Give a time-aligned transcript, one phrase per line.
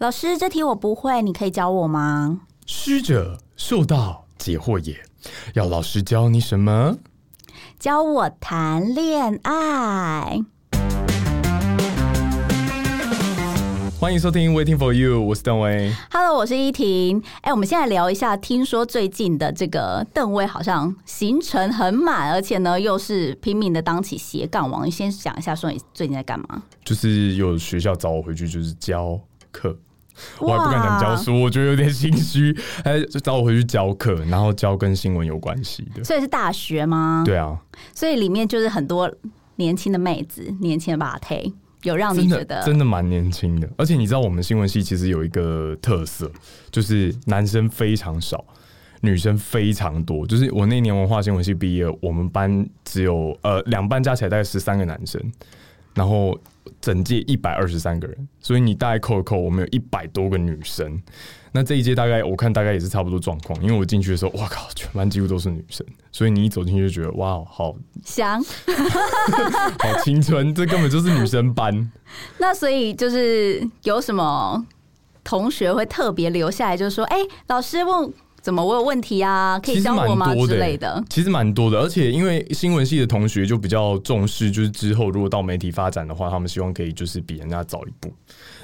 [0.00, 2.40] 老师，这题我不会，你可以教我吗？
[2.64, 4.98] 师者，受道解惑也。
[5.52, 6.96] 要老师教你什么？
[7.78, 10.40] 教我谈恋爱。
[14.00, 15.94] 欢迎收听 Waiting for You，我是邓威。
[16.10, 17.22] Hello，我是依婷。
[17.42, 24.86] 哎，我们现在聊一下，听说最近的这个邓威好像行程很满，而且呢又是拼命的当起斜杠王。
[24.86, 26.62] 你先讲一下，说你最近在干嘛？
[26.86, 29.20] 就是有学校找我回去，就是教
[29.52, 29.76] 课。
[30.38, 32.56] 我还不敢讲教书，我觉得有点心虚。
[32.84, 36.02] 哎，就找我回去教课，然后教跟新闻有关系的。
[36.04, 37.22] 所以是大学吗？
[37.24, 37.58] 对啊，
[37.94, 39.10] 所以里面就是很多
[39.56, 41.52] 年轻的妹子，年轻的把推，
[41.82, 43.68] 有让你觉得真的蛮年轻的。
[43.76, 46.30] 而且你知道，我们新闻系其实有一个特色，
[46.70, 48.44] 就是男生非常少，
[49.02, 50.26] 女生非常多。
[50.26, 55.20] 就是我那年文化新闻系毕业，我们班只有呃两班加起来大概十三个男生，
[55.94, 56.38] 然后
[56.80, 61.00] 整届一百二十三个人，所以你大概扣一扣，我们有一百多个女生。
[61.52, 68.40] 那这一届大概我看大概也是差不多状况，因为我进去的时候，哇靠，全班几乎都是女生，所以你一走进去就觉得哇，好香。
[69.78, 71.90] 好青春，这根本就是女生班。
[72.38, 74.64] 那所以就是有什么
[75.24, 81.02] 同学会特别留下来，就是说，哎、老师问怎么我有问题啊，可以教我吗之类的。
[81.10, 88.12] 其实蛮多的，而且因为新闻系的同学就比较重视，就是之后如果到媒体发展的话，他们希望可以就是比人家早一步，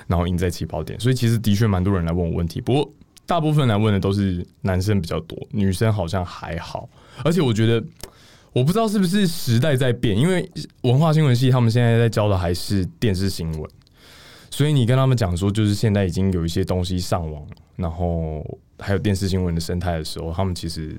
[0.07, 0.99] 然后赢在起跑点。
[0.99, 2.91] 所以其实的确蛮多人来问我问题，不过
[3.27, 6.89] 大部分来问的都是男生比较多，女生好像还好。
[7.25, 7.83] 而且我觉得，
[8.53, 10.49] 我不知道是不是时代在变，因为
[10.83, 13.71] 文化新闻系他们现在在教的还是电视新闻，
[14.51, 17.43] 所以你跟他们讲说，就是现在已经有一些东西上网，
[17.75, 18.43] 然后
[18.79, 20.97] 还有电视新闻的生态的时候，他们其实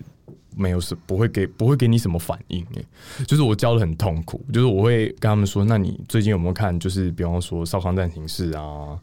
[0.55, 2.85] 没有什不会给不会给你什么反应诶，
[3.25, 6.77] 就是我教的很痛苦，就是我会跟他们说，那你最近有没有看？
[6.79, 8.97] 就是比方说少康战情室啊，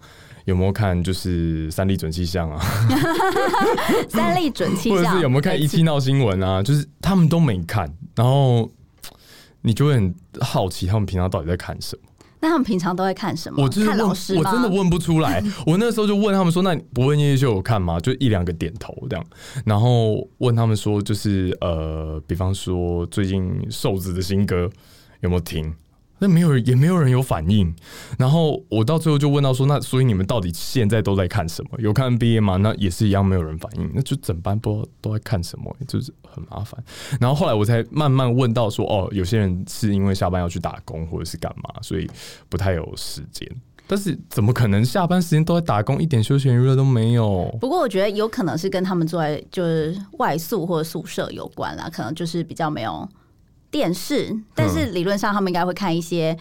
[0.45, 2.61] 有没有看就是三立准气象啊，
[4.09, 6.63] 三立准气象， 或者是有没有看一期闹新闻啊？
[6.63, 8.69] 就是他们都没看，然后
[9.63, 12.04] 你就会很好奇他们平常到底在看什么。
[12.45, 13.63] 那他们平常都会看什么？
[13.63, 14.37] 我就是问，老师？
[14.37, 15.43] 我真的问不出来。
[15.65, 19.25] 我那时候就问他们说：“那你不问夜夜秀有看吗？”就一两个点头这样，
[19.65, 24.69] 然后问他们说：“就是呃，比方说最近瘦子的新歌
[25.23, 25.75] 有没有听？”
[26.27, 27.75] 那没有人，也没有人有反应。
[28.19, 31.71] 然后我到最后就问到说：“那所以你们到底现在都在看什么？
[31.79, 33.91] 有看 NBA 吗？”那也是一样，没有人反应。
[33.95, 36.83] 那就整班不知道都在看什么、就是很麻烦。
[37.21, 42.09] 然后后来我才慢慢问到说：“哦，有些人是因为下班要去打工或者是干嘛，所以
[42.49, 43.47] 不太有时间。”
[43.87, 47.55] 但是怎么可能下班时间都在打工，一点休闲娱乐都没有？
[47.61, 53.07] 不过我觉得有可能是跟他们住在就是外宿或者宿舍有关啦，可能就是比较没有
[53.75, 56.37] 电视，但是理论上他们应该会看一些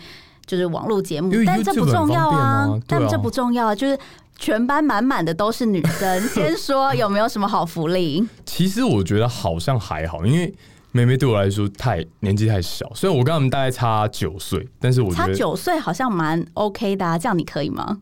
[0.46, 3.98] 就是网络节目，但这不重要啊啊但这不重要啊，就是
[4.38, 6.22] 全班满满的都是女生。
[6.30, 8.24] 先说有没有什么好福利？
[8.46, 10.54] 其实我觉得好像还好，因为
[10.92, 18.00] 妹妹对我来说太年纪太小，虽然我跟他们大概差九岁，但是我觉差九岁好像蛮 OK 的、啊，这样你可以吗？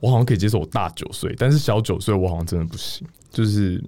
[0.00, 3.80] 我好像可以接受我大九岁，但是小九岁我好像真的不行，就是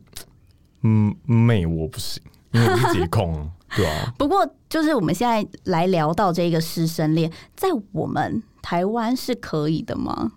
[0.82, 4.12] 嗯妹我不行，因为我是节控啊，对啊。
[4.18, 10.32] 不过，就是我们现在来聊到这个师生恋，在我们台湾是可以的吗？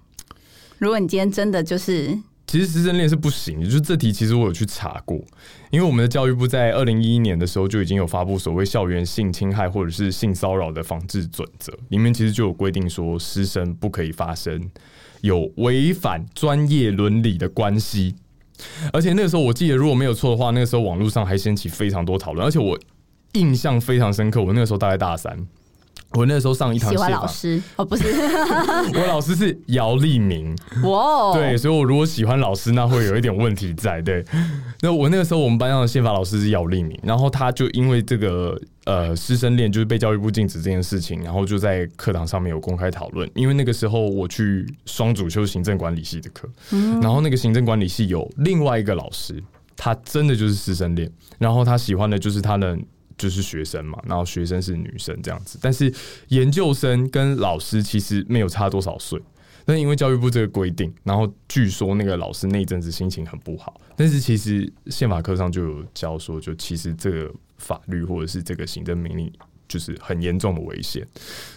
[0.77, 2.17] 如果你今天真的就是
[2.47, 5.19] 其实师生恋是不行的，就是这题其实我有去查过，
[5.69, 14.69] 因为我们的教育部在二零一一年的时候就已经有发布所谓校园性侵害或者是性骚扰的防治准则，里面其实就有规定说师生不可以发生
[15.21, 18.15] 有违反专业伦理的关系。
[18.91, 22.77] 而且那个时候我记得如果没有错的话，那个时候网络上还掀起非常多讨论，而且我
[23.33, 24.41] 印象非常深刻。
[24.41, 25.37] 我那个时候大概大三，
[26.13, 28.03] 我那个时候上一堂喜欢宪法，老师哦，不是
[28.99, 34.01] 我老师是姚立明，哇哦，对，所以我如果喜欢老师，那会有一点问题在。
[34.01, 34.25] 对，
[34.81, 43.29] 那我那个时候我们班上的宪法老师是姚立明，然后他就因为这个呃师生恋就是被教育部禁止这件事情，然后就在课堂上面有公开讨论。
[43.35, 46.49] 因为那个时候我去双主修行政管理系的课，
[47.01, 49.43] 然后那个行政管理系有另外一个老师，
[49.77, 52.75] 他真的就是师生恋，然后他喜欢的就是他的。
[53.19, 55.93] 就是学生嘛，然后学生是女生这样子，但是
[56.29, 59.21] 研究生跟老师其实没有差多少岁，
[59.65, 69.31] 那因为教育部这个规定，然后据说那个老师那一阵子心情很不好，但是其实宪法课上就有教说，就其实这个法律或者是这个行政命令
[69.69, 71.07] 就是很严重的危险。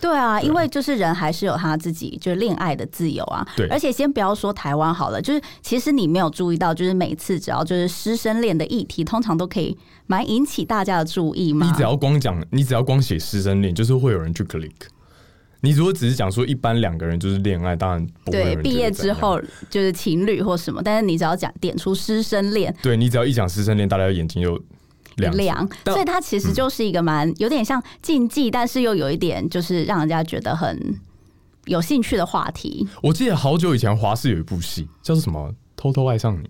[0.00, 3.44] 对啊，因为就是人还是有他自己就是恋爱的自由啊。
[3.56, 9.76] 对而且先不要说台湾好了，就是其实你没有注意到，就是每次只要就是师生恋的议题，通常都可以
[10.06, 11.66] 蛮引起大家的注意嘛。
[11.66, 14.70] 你只要光讲，你只要光写师生恋，就是会有人去 click。
[15.64, 22.74] 你如果只是讲说一般两个人就是恋爱，当然不会对毕业之后就是情侣或什么，但是你只要讲点出师生恋。
[22.82, 24.60] 对你只要一讲师生恋，大家眼睛就
[25.16, 25.44] 亮起来。
[25.44, 30.98] 亮，但所以它其实就是一个蛮有点像禁忌，但是又有一点就是让人家觉得很
[31.66, 32.86] 有兴趣的话题。
[33.02, 36.44] 我记得好久以前华视有一部戏叫做什么《偷偷爱上你》，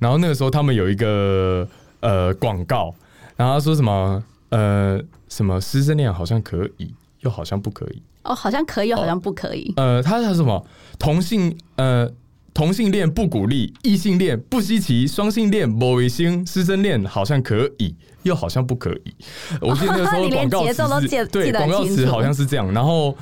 [0.00, 1.68] 然后那个时候他们有一个
[2.00, 2.94] 呃广告，
[3.36, 8.02] 然后他说什么呃什么师生恋好像可以，又好像不可以。
[8.24, 9.72] 哦，好像可以，好像不可以。
[9.76, 10.66] 呃，他是什么
[10.98, 12.10] 同性呃
[12.58, 17.94] 同性恋不鼓励，异性恋不稀奇，双性恋某卫星，师生恋好像可以，
[18.24, 19.14] 又好像不可以。
[19.60, 23.16] 我记得那个时候广告词是对广告词好像是这样，然后。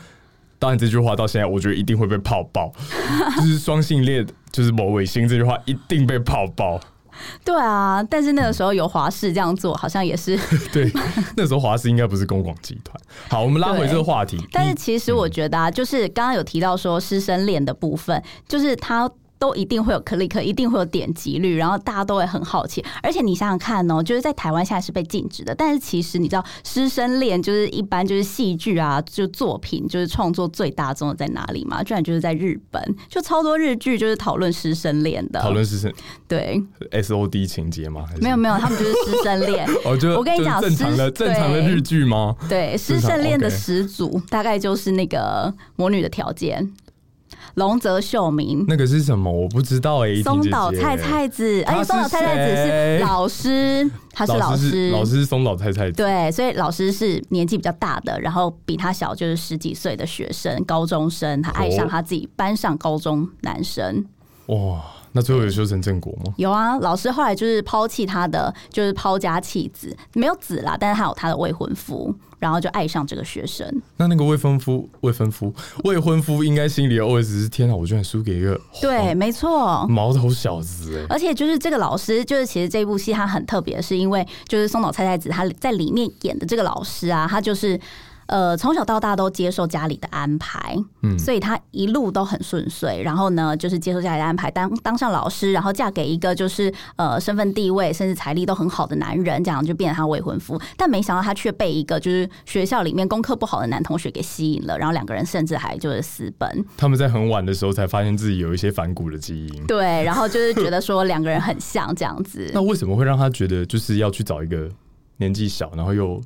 [0.58, 2.72] 当然，这句话到现在，我觉得一定会被泡爆。
[3.36, 6.80] 就是双性恋，就是某卫星这句话一定被泡爆。
[7.44, 10.34] 对啊，但是那个时候有华视这样做，好像也是。
[10.72, 10.90] 对，
[11.36, 12.98] 那时候华视应该不是公广集团。
[13.28, 14.42] 好，我们拉回这个话题。
[14.50, 19.10] 但是其实我觉得啊，就是刚刚有提到说师生恋的部分，就是他。
[19.38, 22.84] 都一定会有 click，一定会有点击率，然后大家都会很好奇。
[23.02, 31.82] 而且你想想看哦，就是在台湾现在是被禁止的，但是其实你知道师生恋就是一般就是戏剧啊，就作品就是创作最大宗的在哪里嘛？
[31.82, 35.92] 居然就是在日本，就超多日剧就是讨论师生恋的，讨论师生
[36.26, 38.04] 对，S O D 情节吗？
[38.08, 39.66] 还是没有没有，他们就是师生恋。
[39.84, 42.34] 哦，就我跟你讲正常的正常的日剧吗？
[42.48, 46.72] 对，师生恋的始祖大概就是那个魔女的条件，
[47.56, 48.64] 龙泽秀明。
[48.68, 49.30] 那个是什么？
[49.30, 50.22] 我不知道哎、欸。
[50.22, 55.96] 松岛菜菜子，而且松岛菜菜子是老师，他是老老师师，老师是松岛菜菜子。
[55.96, 64.04] 对，所以老师是年纪比较大的，然后比他小就是十几岁的学生，高中生，他爱上哦他自己班上高中男生。
[64.46, 64.80] 哇，
[65.16, 66.34] 那最后有修成正果吗？
[66.36, 73.66] 有啊，老师后来就是抛弃他的，就是抛家弃子，没有子啦，但是他有他的未婚夫，然后就爱上这个学生。
[73.96, 75.54] 那那个未婚夫、未婚夫、
[75.84, 79.86] 未婚夫应该心里的 OS 是：天啊，我居然输给一个对，没错。
[79.88, 87.80] 毛头小子哎、而且就是这个老师，就是其实这部戏他很特别，是因为就是松岛菜菜子他在里面演的这个老师啊，他就是。
[88.26, 93.02] 呃，从小到大都接受家里的安排，嗯所以他一路都很顺遂。
[93.02, 100.60] 然后呢，就是接受家里的安排，当当上老师，然后嫁给一个就是呃身份地位甚至财力都很好的男人，这样就变成她未婚夫。
[100.76, 106.64] 但没想到他却被一个就是学校里面功课不好的男同学给吸引了，然后两个人甚至还就是私奔。
[106.76, 109.66] 他们在很晚的时候才发现自己有一些反骨的基因。
[109.66, 112.50] 对，然后就是觉得说两个人很像这样子。
[112.52, 114.68] 那为什么会让他觉得就是要去找一个
[115.18, 116.20] 年纪小，然后又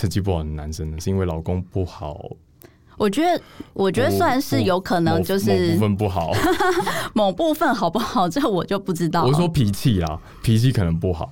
[0.00, 0.98] 成绩不好的男生呢？
[0.98, 2.30] 是因为老公不好，
[2.96, 3.42] 我觉得，
[3.74, 6.32] 我觉得算是有可能，就是部分不好。
[7.12, 9.24] 某部分好不好，这我就不知道。
[9.24, 11.30] 我是说脾气啊，脾气可能不好。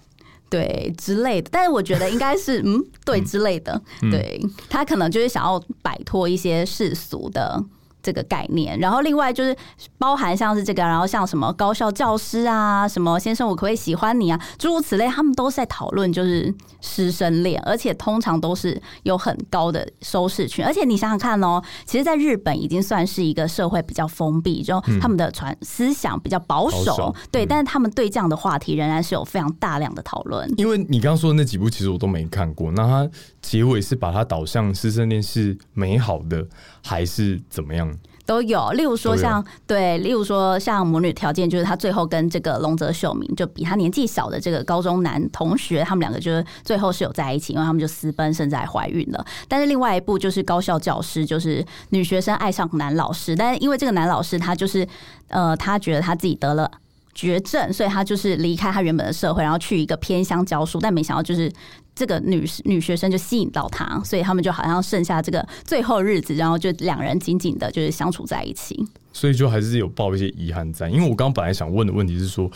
[0.50, 7.64] 对之类的，但是我觉得应该是嗯，对之类的，嗯对他可能就是想要摆脱一些世俗的。
[8.02, 9.56] 这个概念，然后另外就是
[9.98, 30.48] 包含像是这个，然后像什么高校教师啊，什么先生我可不可以喜欢你啊，诸如此类，他们都是在讨论就是师生恋，而且通常都是有很高的收视群，而且你想想看哦，其实，在日本已经算是一个社会比较封闭，就他们的传思想比较保守，保守对，嗯但是他们对这样的话题仍然是有非常大量的讨论。
[30.56, 32.70] 因为你刚刚说的那几部，其实我都没看过。
[32.72, 33.10] 那它
[33.42, 36.46] 结尾是把它导向师生恋是美好的，
[36.82, 37.97] 还是怎么样？
[38.28, 49.24] 都有，例如说像对，例如说像母女条件，就是他最后跟这个龙泽秀明，就比他年纪小的这个高中男同学，他们两个就是最后是有在一起，因为他们就私奔，甚至还怀孕了。
[49.48, 54.86] 但是另外一部就是高校教师，就是女学生爱上男老师，但是因为这个男老师他就是
[55.28, 56.70] 呃，他觉得他自己得了。
[57.14, 61.50] 绝症，所以他就是离开他原本的社会，然后去一个偏乡教书，但没想到就是
[61.98, 68.86] 这个女女学生就吸引到他，所以他们就好像剩下这个最后日子，然后就两人紧紧的就是相处在一起。
[69.12, 70.88] 所以就还是有抱一些遗憾在。
[70.88, 72.48] 因为我刚本来想问的问题是说，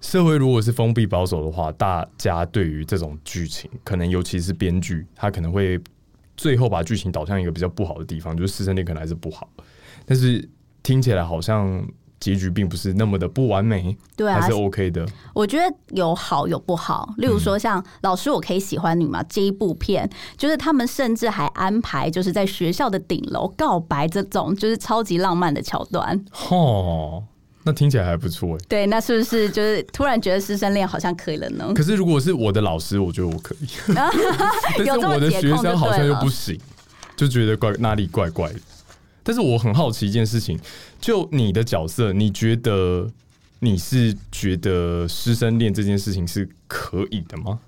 [0.00, 5.80] 社会如果是封闭保守的话，大家对于这种剧情，可能尤其是编剧，他可能会
[6.36, 9.50] 最后把剧情导向一个比较不好的地方，就是师生恋可能还是不好。
[10.06, 10.48] 但是
[10.82, 11.84] 听起来好像
[12.20, 15.06] 结局并不是那么的不完美，对啊还是 OK 的。
[15.32, 26.22] 我觉得有好有不好，例如说像《老师我可以喜欢你吗》这一部片，就是他们甚至还安排就是在学校的顶楼告白这种就是超级浪漫的桥段。
[26.50, 27.24] 哦，
[27.62, 28.58] 那听起来还不错哎。
[28.68, 31.72] 对，那是不是就是突然觉得师生恋好像可以了呢？
[31.74, 36.60] 可是如果是我的老师，我觉得我可以， 但是我的学生好像又不行，
[37.16, 38.60] 就觉得怪哪里怪怪的。
[39.22, 40.58] 但是我很好奇一件事情，
[41.00, 43.10] 就你的角色，你觉得
[43.60, 47.60] 你是觉得师生恋这件事情是可以的吗？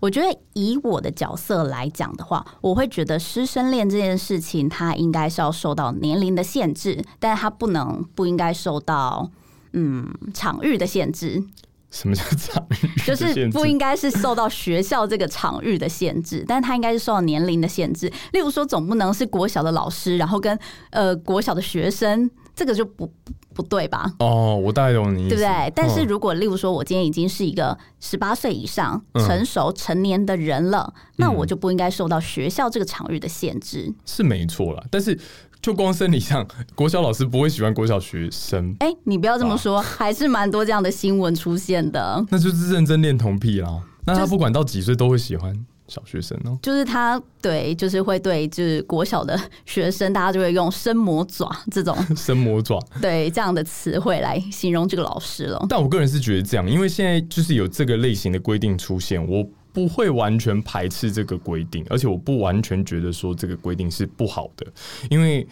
[0.00, 9.28] 我觉得以我的角色来讲的话，我会觉得师生恋这件事情，它应该是要受到年龄的限制，但是它不能不应该受到
[9.72, 11.42] 嗯场域的限制。
[11.90, 13.00] 什么叫场域？
[13.06, 18.12] 就是不应该是受到学校这个场域的限制，但是它应该是受到年龄的限制。
[18.32, 20.58] 例如说，总不能是国小的老师，然后跟
[20.90, 23.10] 呃国小的学生，这个就不
[23.54, 24.12] 不对吧？
[24.18, 25.72] 哦，我大概懂你，对不对？
[25.74, 33.92] 但是如果例如说，我今天已经是一个十八岁以上成熟成年的人了，那我就不应该受到学校这个场域的限制。
[34.04, 35.18] 是没错啦，但是。
[35.60, 38.74] 就光生理上，国小老师不会喜欢国小学生。
[38.80, 42.24] 哎，你不要这么说，还是蛮多这样的新闻出现的。
[42.30, 43.82] 那就是认真恋童癖啦。
[44.06, 45.54] 那他不管到几岁都会喜欢
[45.86, 46.58] 小学生哦。
[46.62, 55.66] 就是他对，就是会对，就是国小的学生，大家就会用“生魔爪”这种“生魔爪”对这样的词汇来形容这个老师了。
[55.68, 59.44] 但我个人是觉得这样，因为现在就是有这个类型的规定出现，我。
[59.78, 64.66] 不会完全排斥这个规定，而且我不完全觉得说这个规定是不好的，
[65.08, 65.46] 因为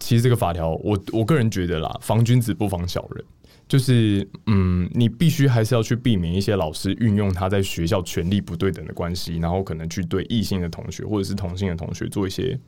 [0.00, 3.22] 其实这个法条，我我个人觉得啦，防君子不防小人，
[3.68, 12.58] 就是嗯，你必须还是要去避免一些老师运用他在学校权力不对等的关系，然后可能去对异性的同学或者是同性的同学做一些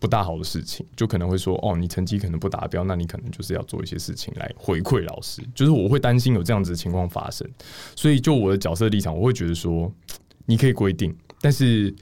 [0.00, 7.48] 不大好的事情，就可能会说哦，你成绩可能不达标，那你可能就是要做一些事情来回馈老师，就是我会担心有这样子的情况发生，
[7.94, 9.90] 所以就我的角色立场，我会觉得说。
[10.46, 11.94] 你可以规定，但是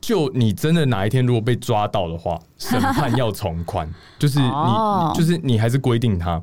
[0.00, 6.42] 就你真的哪一天如果被抓到的话，审判要从宽， 就是你就是你还是规定他，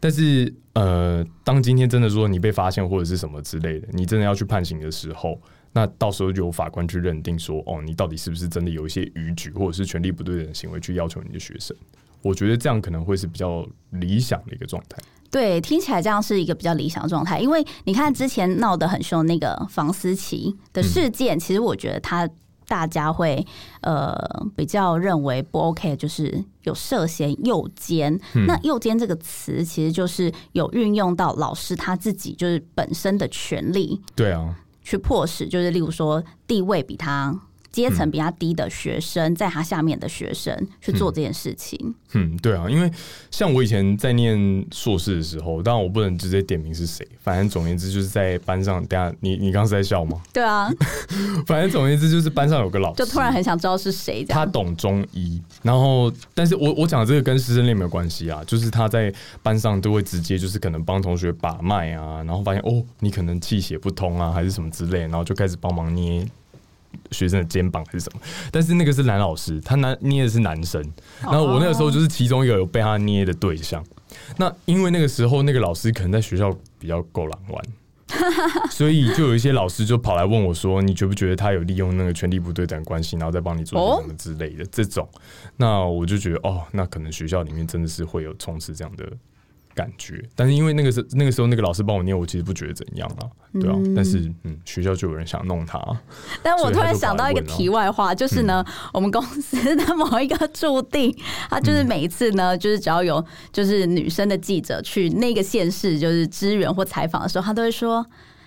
[0.00, 5.40] 但是呃，当今天真的说你被发现或者是什么之类的，你真的要去判刑的时候，
[5.72, 11.76] 那到时候就有法官去认定说，哦，你到底是不是真的有一些逾矩或者是权力不对等的行为去要求你的学生？
[12.24, 14.96] 我觉得这样可能会是比较理想的一个状态。
[15.30, 22.28] 对，听起来这样是一个比较理想的状态，因为你看之前闹得很凶那个房思琪的事件，其实我觉得他
[22.66, 23.44] 大家会
[23.82, 24.16] 呃
[24.56, 28.18] 比较认为不 OK，就是有涉嫌诱奸。
[28.46, 37.38] 那诱奸这个词其实就是有运用到老师他自己就是本身的权利，对啊，去迫使就是例如说地位比他。
[37.74, 41.92] 阶层比较低的学生，在他下面的学生去做这件事情。
[42.12, 42.88] 嗯，对啊，因为
[43.32, 48.84] 像我以前在念硕士的时候，当然我不能直接点名是谁，反正总而言之就是在班上。
[48.86, 50.22] 等下，你你刚刚是在笑吗？
[50.32, 50.70] 对啊，
[51.46, 54.24] 反正总而言之就是班上有个老师，就突然很想知道是谁。
[54.24, 59.12] 他懂中医，然后但是我我讲的这个跟师生恋没有关系啊，就是他在
[59.42, 66.24] 班上都会直接就是可能帮同学把脉啊，然后发现哦你可能气血不通啊，还是什么之类，然后就开始帮忙捏。
[67.10, 68.20] 学生的肩膀还是什么？
[68.50, 70.82] 但是那个是男老师，他拿捏的是男生。
[71.22, 73.84] 然后我那个时候就是其中一个有被他捏的对象。
[74.36, 77.64] 那因为那个时候那个老师可能在学校比较够狼玩，
[78.70, 85.08] 所以就有一些老师就跑来问我说：“你觉不觉得他有利用那个权力不对等关系，然后再帮你做什么之类的这种？”
[85.56, 89.04] 那我就觉得哦，那可能学校里面真的是会有充斥这样的。
[89.74, 93.26] 感觉，但是因为那个时那个时候那个老师帮我念，我其实不觉得怎样啊，
[93.60, 95.78] 对啊，但是嗯，学校就有人想弄他。
[96.42, 101.14] 但我突然想到一个题外话，就是呢，我们公司的某一个注定，
[101.50, 108.06] 他就是每一次呢，就是只要有就是女生的记者去那个县市就是支援或采访的时候，他都会说：“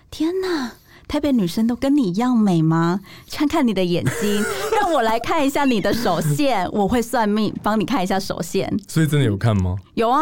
[0.10, 0.72] 天哪，
[1.07, 3.01] 台北女生都跟你一样美吗？
[3.31, 4.43] 看看你的眼睛，
[4.81, 9.75] 让我来看一下你的手线，我会算命，帮你看一下手线。”所以真的有看吗？
[9.96, 10.22] 有啊。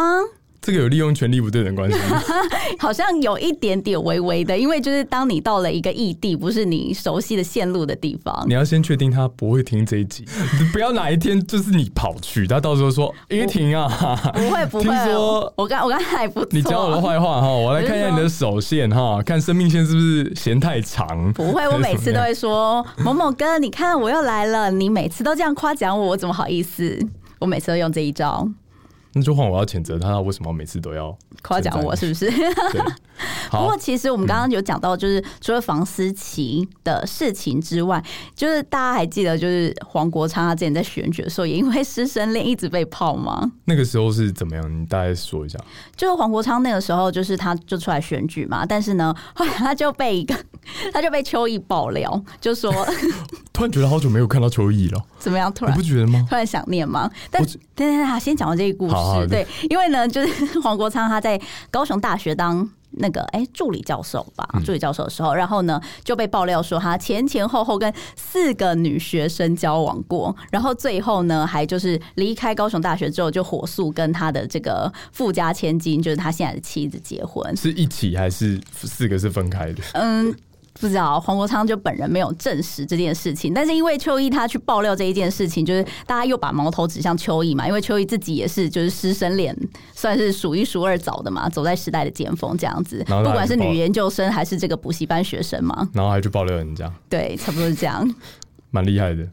[0.66, 1.96] 这个有利用权力不对等关系，
[2.80, 10.24] 好像有一点点微微的，因为就是当你到了一个异地，不是你熟悉的线路的地方，你要先确定他不会听这一集，
[10.74, 13.86] 不要哪一天就是你跑去，他到时候说于婷啊，
[14.34, 21.32] 不会不会，说我刚我刚才不，你讲我的坏话哈，我来看一下你的手线哈，看生命线是不是嫌太长？
[21.32, 26.98] 不会，我每次都会说某某哥，你看我又来了，你每次都这样夸奖我，我怎么好意思？
[27.38, 28.48] 我每次都用这一招。
[29.18, 31.96] 那就换我要谴责他，为什么每次都要夸奖我？
[31.96, 32.30] 是不是？
[33.50, 38.04] 不过其实我们刚刚有讲到，就是除了房思琪的事情之外，
[38.34, 43.50] 就是大家还记得，就是黄国昌他之前在选举的时候，也因为师生恋一直被泡吗？
[43.64, 44.82] 那个时候是怎么样？
[44.82, 45.58] 你大概说一下。
[45.96, 50.34] 就是黄国昌那个时候，就是他就出来选举嘛，但是呢，后来他就被一个，
[50.92, 52.72] 他就被邱毅爆料，就说
[53.52, 55.52] 突然觉得好久没有看到邱毅了， 怎么样？
[55.52, 56.24] 突然你不觉得吗？
[56.28, 57.10] 突然想念吗？
[57.30, 57.42] 但
[57.74, 59.26] 等等他，先讲完这个故事。
[59.28, 62.68] 对，因为呢，就是 黄国昌他在高雄大学当
[62.98, 79.82] 那个哎助理教授吧，助理教授的时候，然后呢就被爆料说他前前后后跟四个女学生交往过，然后最后呢还就是离开高雄大学之后就火速跟他的这个富家千金，就是他现在的妻子结婚，是一起还是四个是分开的？
[79.94, 80.34] 嗯。
[80.80, 89.56] 不知道黄国昌就本人没有证实这件事情，但是因为邱毅他去爆料这一件事情，就是大家又把矛头指向邱毅嘛，因为邱毅自己也是就是师生恋，
[89.94, 98.14] 算是数一数二早的嘛，走在时代的尖峰这样子，不管是女研究生还是这个补习班学生嘛，然后还去爆料人家，对，差不多是这样。
[98.70, 99.26] 蛮厉害的。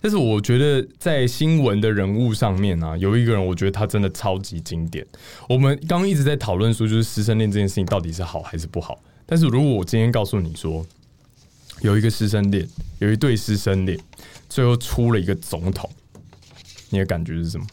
[0.00, 5.04] 但是我觉得在新闻的人物上面啊，有一个人，我觉得他真的超级经典。
[5.48, 8.96] 我们刚刚一直在讨论说，就是师生恋这件事情到底是好还是不好。
[9.30, 10.86] 但是如果我今天告诉你说，
[11.82, 12.66] 有一个师生恋，
[12.98, 13.98] 有一对师生恋，
[14.48, 15.88] 最后出了一个总统，
[16.88, 17.66] 你的感觉是什么？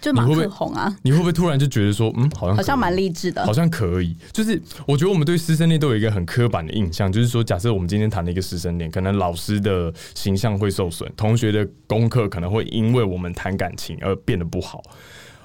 [0.00, 3.52] 就马你会不会克宏啊，你会不会突然就觉得说，嗯，好像好像蛮励志的好。
[3.52, 4.16] 像可以。
[4.32, 14.82] 就是我觉得我们对师生恋都有一个很刻板的印象，就是说，假设我们今天谈了一个师生恋，可能老师的形象会受损，同学的功课可能会因为我们谈感情而变得不好。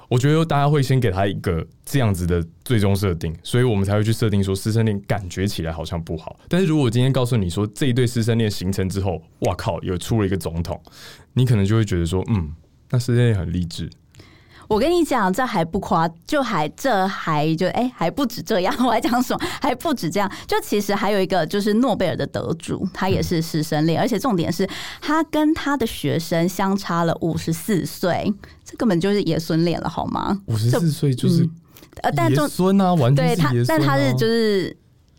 [0.09, 6.39] 我觉得大家会先给他一个这样子的最终设定，所以我们才会去设定说师生恋感觉起来好像不好。
[6.47, 10.81] 但是如果今天告诉你说这一对师生恋形成之后，哇靠，有出了一个总统，
[11.33, 12.53] 你可能就会觉得说，嗯，
[12.89, 13.89] 那师生恋很励志。
[14.67, 18.75] 我跟你讲，这还不夸，就还这还就哎、还不止这样。
[18.85, 19.47] 我还讲什么？
[19.61, 20.31] 还不止这样。
[20.45, 24.67] 就其实还有一个，就是诺贝尔的得主，他也是师生恋，而且重点是
[25.01, 28.33] 他跟他的学生相差了五十四岁，
[28.65, 30.41] 这根本就是爷孙恋了，好吗？
[30.47, 31.47] 五十四岁就是
[32.01, 33.51] 呃，但爷重孙啊，完全对他。
[33.67, 34.75] 但他是就是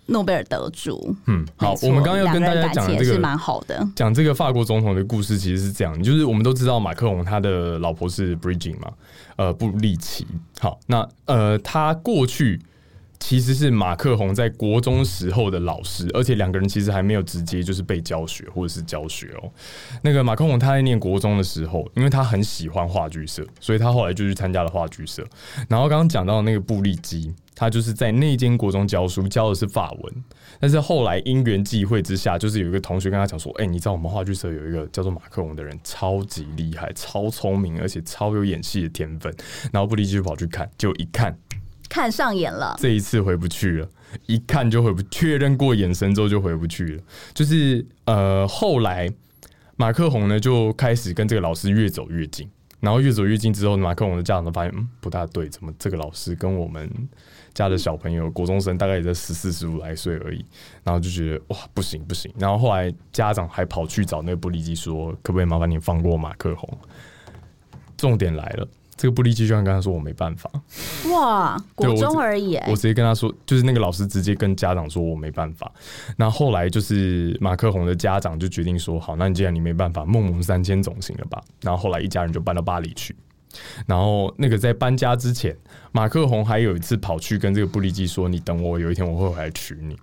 [0.09, 1.15] 诺贝尔得主。
[1.27, 3.87] 嗯，好我们刚刚要跟大家讲这个蛮好的。
[3.95, 8.91] 讲这个法国总统的故事，其实是这样，就是我们都知道马克龙他的老婆是 Bridging 嘛，
[9.37, 10.27] 呃，布利奇。
[10.59, 12.61] 好，那呃，他过去
[13.21, 19.51] 其实是马克宏在国中时候的老师，而且两个人其实还没有直接就是被教学或者是教学哦。
[20.03, 25.27] 那个马克宏他在念国中的时候，因为他很喜欢话剧社，所以他后来就去参加了话剧社。
[25.69, 30.25] 然后刚刚讲到那个布利基，他就是在那间国中教书，教的是法文。
[30.61, 39.33] 但是后来因缘际会之下，就是有一个同学跟他讲说：“哎、你知道我们话剧社有一个叫做马克龙的人，超级厉害，超聪明，而且超有演戏的天分。”
[39.73, 41.37] 然后布利基就跑去看，就一看，
[41.89, 43.89] 看上眼了，这一次回不去了，
[44.27, 47.03] 一看就回不，确认过眼神之后就回不去了。
[47.35, 49.11] 就是呃，后来
[49.77, 52.49] 马克宏呢就开始跟这个老师越走越近，
[52.81, 56.91] 然后越走越近之后，马克宏的家长都发现，嗯，不大对，怎么这个老师跟我们
[57.55, 60.45] 家的小朋友国中生大概也在十四十五来岁而已，
[60.85, 62.33] 然后就觉得哇，不行不行。
[62.39, 66.79] 然后后来家长还跑去找那个布利基说，可不可以麻烦你放过马克宏？
[67.97, 68.69] 重点来了。
[68.99, 70.51] 这个布利基居然跟他说：“我没办法。”
[71.15, 75.73] 哇，国中而已、哎我直接跟他说，就是那个老师直接跟家长说我没办法。
[76.17, 81.41] 那后来就是马克宏的家长就决定说，好，那你既然你没办法，梦梦三千总行了吧？
[81.63, 83.15] 然后后来一家人就搬到巴黎去。
[83.87, 85.57] 然后那个在搬家之前，
[85.93, 89.97] 马克宏还有一次跑去跟这个布利基说：“你等我，有一天我会回来娶你。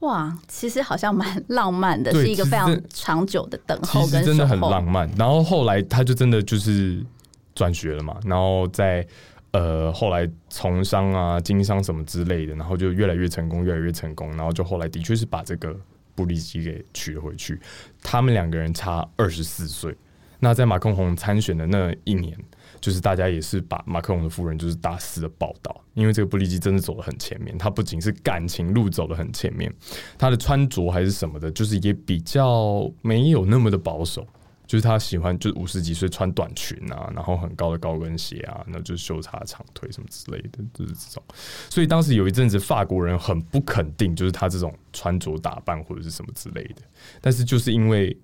[0.00, 5.08] 哇，其实好像蛮浪漫的，是一个非常长久的等”候跟实真的很浪漫。
[5.16, 7.04] 然后后来他就真的就是
[7.54, 9.06] 转学了嘛，然后在
[9.52, 15.74] 呃后来从商啊、经商什么之类的，然后就越来越成功，越来越成功，然后就后来的确是把这个
[16.14, 17.60] 布利基给娶了回去。
[18.02, 19.96] 他们两个人差二十四岁。
[20.42, 22.34] 那在马克宏参选的那一年，
[22.80, 29.70] 就是大家也是把马克龙的夫人就是大肆的报道，因为这个布利基真的走得很前面，他不仅是感情路走得很前面，
[30.16, 34.26] 他的穿着还是什么的，就是也比较没有那么的保守。
[34.70, 41.20] 就是他喜欢，就是五十几岁穿短裙啊，然后很高的高跟鞋啊，那就是修长长腿什么之类的，就是这种。
[41.68, 46.82] 所以当时有一阵子，法国人很不肯定，就是他这种穿着打扮或者是什么之类的。
[47.20, 48.16] 但是就是因为，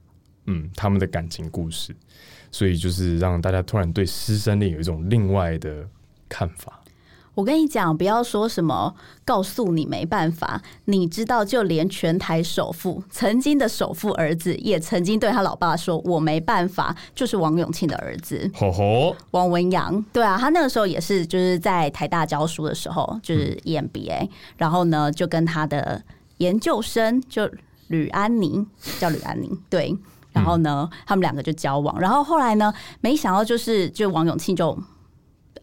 [0.44, 1.92] 嗯，他们的感情故事，
[2.52, 5.85] 所以就是让大家突然对师生恋有一种另外的
[6.28, 6.80] 看法。
[7.37, 20.03] 我跟你讲，不要说什么告诉你没办法，你知道，就连全台首富曾经的首富儿子，也曾经对他老爸说：“我没办法。”就是王永庆的儿子吼吼，王文洋。
[20.14, 26.03] 对啊，他那个时候也是就是在台大教书的时候，就是 EMBA，、然后呢就跟他的
[26.38, 27.46] 研究生就
[27.88, 28.66] 吕安宁
[28.99, 29.94] 叫吕安宁，对。
[30.33, 34.79] 然后呢，他们两个就交往，然后后来呢，没想到就是就王永庆就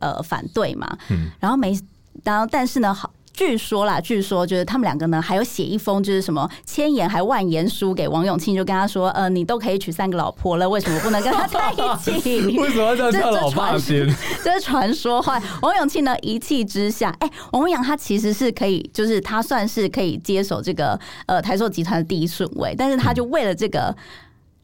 [0.03, 1.79] 呃反对嘛，嗯然后没，
[2.23, 3.09] 然后但是呢，好。
[3.35, 11.75] 据说啦，据说就是他们两个呢，还有写一封就是什么千言还万言书给王永庆，就跟他说，呃，你都可以娶三个老婆了，为什么不能跟他在一
[12.21, 12.41] 起？
[12.55, 14.15] 为什么要这样老爸传先？
[14.43, 15.19] 这是传说。
[15.19, 23.95] 话 王永庆呢一气之下，哎、王文洋他其实是可以，就是他算是可以接手这个呃台塑集团的第一顺位，但是他就为了这个。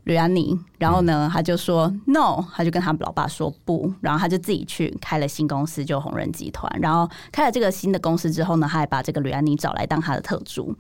[0.06, 6.72] 吕安妮，然后呢，他就说 no，他就跟他老爸说不，然后他就自己去开了新公司，就红人集团。
[6.82, 10.76] 然后开了这个新的公司之后呢，他还把这个吕安妮找来当他的特助。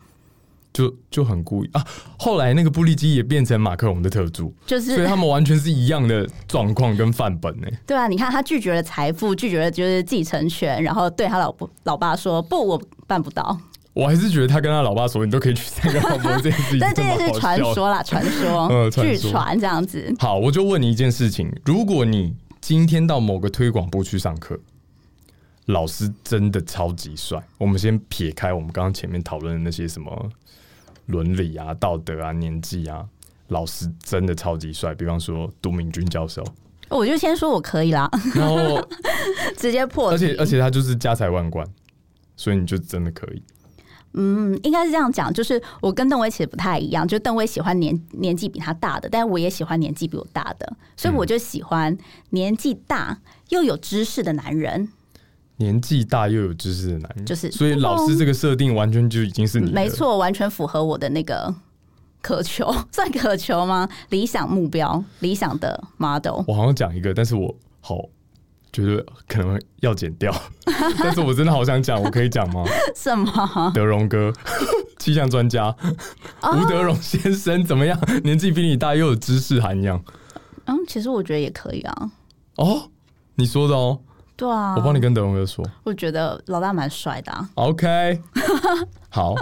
[0.71, 1.83] 就就很故意啊。
[2.19, 13.57] 后来那个布利基也变成马克龙的特助，就是所以他们完全是一样的状况跟范本呢、 对啊，你看他拒绝了财富，拒绝了就是继承权，然后对他老婆老爸说不，我办不到。
[13.93, 20.13] 我还是觉得他跟他老爸说你都可以去三个老婆这件事情，但这件事传说啦， 传说呃，传据说传这样子。
[20.19, 24.57] 好，我就问你一件事情：如果你今天到某个推广部去上课，
[25.65, 30.29] 老师真的超级帅，我们先撇开我们刚刚前面讨论的那些什么
[31.07, 33.05] 伦理啊、道德啊、年纪啊，
[33.47, 34.93] 老师真的超级帅。
[34.93, 36.43] 比方说杜明君教授，
[36.89, 38.87] 我就先说我可以啦，然 后
[39.57, 40.17] 直接破而。
[40.17, 41.67] 且而且他就是家财万贯，
[42.35, 43.41] 所以你就真的可以。
[44.13, 51.97] 嗯，应该是这样讲，就是我跟邓威其实不太一样，就邓威喜欢年年纪比他大的，但我也喜欢年纪比我大的，所以我就喜欢
[52.31, 53.19] 年纪大
[53.49, 54.89] 又有知识的男人。
[55.57, 59.89] 年纪大又有知识的男人，就是所以老师这个设定完全就已经是你的没。
[59.89, 61.53] 错，完全符合我的那个
[62.21, 63.87] 渴求， 算渴求吗？
[64.09, 66.41] 理想目标，理想的 model。
[66.47, 67.97] 我好像讲一个，但是我好
[68.71, 70.33] 觉得可能要剪掉，
[70.99, 72.63] 但是我真的好想讲，我可以讲吗？
[72.95, 73.71] 什么？
[73.73, 74.31] 德荣哥，
[74.99, 75.75] 气象专家
[76.41, 77.99] 哦吴德荣先生怎么样？
[78.23, 80.01] 年纪比你大又有知识涵养
[80.65, 82.11] 嗯，其实我觉得也可以啊。
[82.57, 82.89] 哦，
[83.35, 83.99] 你说的哦，
[84.39, 85.69] 对啊，我帮你跟德文哥说。
[85.83, 88.21] 我觉得老大蛮帅的、啊，OK，
[89.11, 89.35] 好，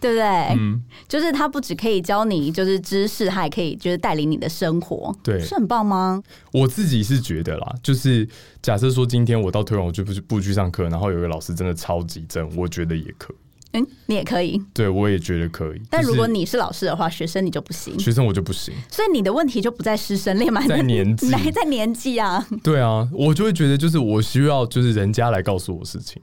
[0.00, 0.24] 对不对？
[0.56, 5.38] 嗯，就是他不只可以教你就是知识，他也可以就是带领你的生活，对。
[5.38, 6.22] 是很棒吗？
[6.54, 8.26] 我自己是觉得啦，就是
[8.62, 13.36] 假设说今天我到推广我就不去不去上课，然后有一个老师真的超级正，我觉得也可以，
[13.72, 14.60] 嗯，你也可以。
[14.72, 15.82] 对我也觉得可以。
[15.90, 22.46] 但如果你是老师的话，学生你就不行，学生我就不行，所以你的问题就不在师生恋嘛，在年纪还 在年纪啊。
[22.62, 26.20] 对啊，我就会觉得就是我需要就是人家来告诉我事情，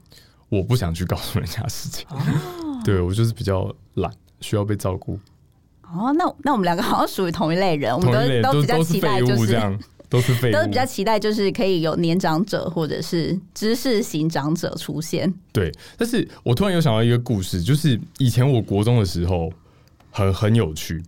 [0.48, 2.06] 我不想去告诉人家事情。
[2.10, 2.16] 哦
[2.84, 5.18] 对我就是比较懒，需要被照顾。
[5.82, 9.76] 哦，那那我们两个好像属于同一类人，我同们都都比较期待就是物这样，
[10.08, 15.32] 都是废物，都是比较期待就是可以有年长者或者是知识型长者出现。
[15.52, 15.72] 对。
[15.96, 19.52] 但是我突然有想到一个故事，就是以前我国中的时候
[20.10, 21.02] 很很有趣。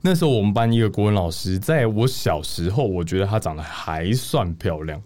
[0.00, 5.02] 那时候我们班一个国文老师，在我小时候，我觉得她长得还算漂亮。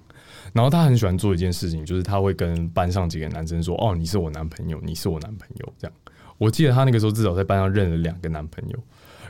[0.53, 5.97] 然后她很喜欢做一件事情，就是她会跟班上几个男生说：“哦，你是我男朋友，你是我男朋友。”这样，
[6.37, 8.79] 我记得她那个时候至少在班上认了两个男朋友。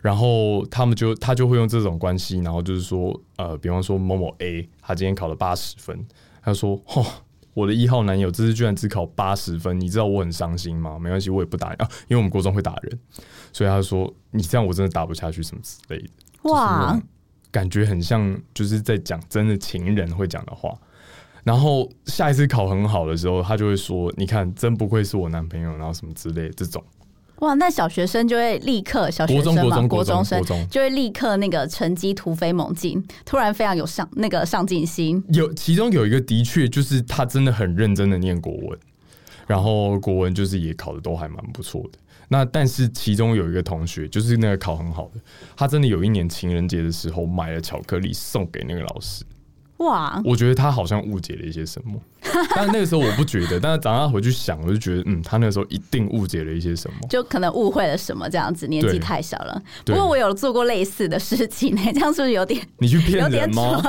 [0.02, 6.04] 然后他们就他就会用这种关系，然后就是说，呃，比方说某某 A，他今天考了八十分，
[6.42, 7.06] 他说：“哦，
[7.54, 10.98] 我的一号男友这次居然只考八十分，你知道我很伤心吗？
[10.98, 12.98] 没关系，我也不打你啊，因为我们国中会打人，
[13.52, 16.50] 所以他说你这样我真的打不下去，什么之类的。
[16.50, 17.00] 哇，
[17.52, 20.76] 感觉很像就是在讲真的情人会讲的话。
[21.44, 26.82] 然后下一次考很好的时候，他就会说：“你看，真不愧是我男朋友。”然后什么之类的这种。
[27.38, 30.40] 哇，那小学生就会立刻小学生嘛，国中生
[30.70, 35.22] 就会立刻那个成绩突飞猛进，突然非常有上那个上进心。
[35.30, 38.78] 有其中有一个的确就是他真的很认真的念国文，
[39.46, 41.98] 然后国文就是也考的都还蛮不错的。
[42.28, 45.20] 那但是其中有一个同学就是那个考很好的，
[45.56, 49.24] 他真的有一年情人节的时候买了巧克力送给那个老师。
[49.82, 51.98] 哇，我觉得他好像误解了一些什么，
[52.54, 56.96] 但那个时候我不觉得，但是长大回去想，我就觉得，嗯，他那个时候一定误解了一些什么。
[57.08, 59.60] 就可能误会了什么这样子，年纪太小了。
[59.84, 63.82] 不对过我有做过类似的事情， 这样是不是有点你去有骗人吗？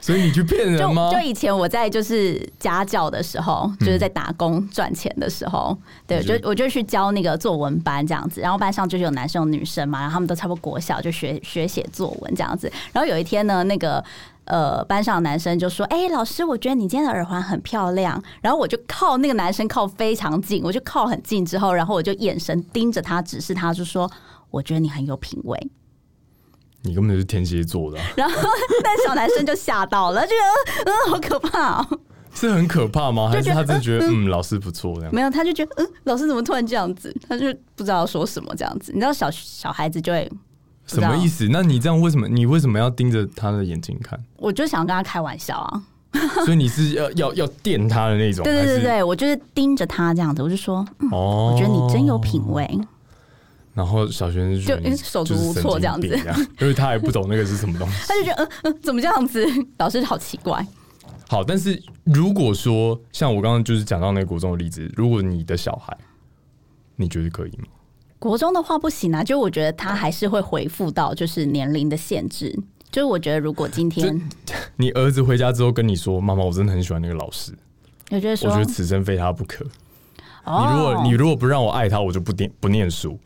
[0.00, 1.10] 所以你去骗人吗？
[1.12, 14.02] 就以前我在就是家教的时候，就是在打工赚钱的时候，对，就就我就去教那个作文班这样子，然后班上就是有男生有女生嘛，然后他们都差不多国小就学学写作文这样子，然后有一天呢，那个。
[14.44, 24.10] 呃，班上男生就说：“哎、老师，我觉得你今天的耳环很漂亮。”然后我就靠那个男生靠非常近，我就靠很近之后，然后我就眼神盯着他，指示他，就说
[24.50, 25.70] ：“我觉得你很有品味。”
[26.82, 28.36] 你根本就是天蝎座的啊、然后
[28.82, 32.00] 那小男生就吓到了，就觉得嗯，好可怕哦。
[32.34, 33.30] 是很可怕吗？
[33.30, 35.14] 还是他真的觉得嗯，老师不错这样？
[35.14, 37.14] 没有，他就觉得嗯，老师怎么突然这样子？
[37.26, 38.92] 他就不知道说什么这样子。
[38.92, 40.30] 你知道小小孩子就会，
[40.86, 41.48] 什么意思？
[41.50, 42.28] 那你这样为什么？
[42.28, 44.18] 你为什么要盯着他的眼睛看？
[44.36, 45.82] 我就想跟他开玩笑啊。
[46.44, 48.44] 所以你是要要要电他的那种？
[48.44, 52.40] 对对对对，我就是盯着他这样子，我就说，嗯哦，我觉得你真有品。
[52.48, 52.78] 味。
[53.74, 56.06] 然后小学生觉得你就手足无措这样子
[56.60, 57.96] 因为他还不懂那个是什么东西。
[58.06, 59.44] 他就觉得嗯嗯，怎么这样子？
[59.78, 60.64] 老师好奇怪。
[61.26, 65.96] 好，但是如果说像我刚刚就是讲到那个国中的例子，如果你的小孩，
[66.94, 67.64] 你觉得可以吗？
[68.24, 72.58] 国中的话不行啊，就我觉得他还是会回复到就是年龄的限制。
[72.90, 74.18] 就是我觉得如果今天
[74.76, 77.52] 你儿子回家之后跟你说：“妈妈，我真的很喜欢那个老师，
[78.10, 79.62] 我觉得说，我觉得此生非他不可。
[80.44, 83.18] 哦你如果你如果不让我爱他，我就不念不念书。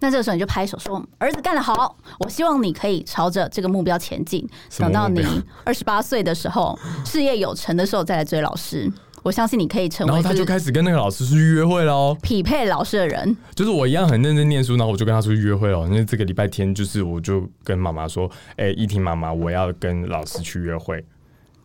[0.00, 1.96] 那这个时候你就拍手说：“儿子干得好！
[2.18, 4.44] 我希望你可以朝着这个目标前进。
[4.76, 5.24] 等到你
[5.62, 8.90] 二十八岁的时候，事业有成的时候，再来追老师。
[9.22, 13.36] 我相信你可以成为。”然后他就开始跟那个老师去约会喽，匹配老师的人。
[13.54, 15.86] 就是我一样很认真念书，然后我就跟他出去约会了。
[15.86, 21.04] 因为这个礼拜天，就是我就跟妈妈说：“哎，依婷妈妈，我要跟老师去约会。”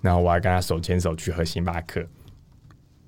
[0.01, 2.05] 然后我还跟他手牵手去喝星巴克。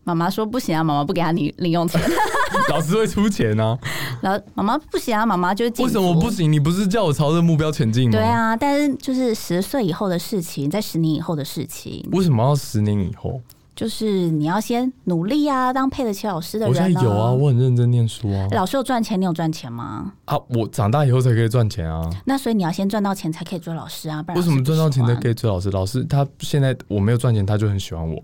[0.04, 2.02] 妈妈说：“不行啊，妈妈不给他零零用钱。
[2.70, 3.78] ”老师会出钱呢。
[4.22, 6.52] 然后妈妈不行啊，妈妈就是为什么不行？
[6.52, 8.18] 你不是叫我朝着目标前进吗？
[8.18, 12.04] 对啊，但是就是十岁以后的事情，在十年以后的事情。
[12.12, 13.40] 为什么要十年以后？
[13.80, 16.70] 就是你要先努力啊，当配得起老师的人。
[16.70, 18.46] 我现在有啊，我很认真念书啊。
[18.52, 20.12] 老师有赚钱，你有赚钱吗？
[20.26, 22.10] 啊，我长大以后才可以赚钱啊。
[22.26, 25.72] 那所以你要先赚到钱才可以追老师啊，不然为什么赚到钱才可以追老师？
[25.72, 28.22] 老师他现在我没有赚钱，他就很喜欢我。